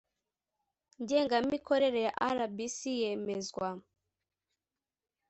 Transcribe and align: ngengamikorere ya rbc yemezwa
ngengamikorere 1.01 1.99
ya 2.07 2.13
rbc 2.45 2.79
yemezwa 3.01 3.69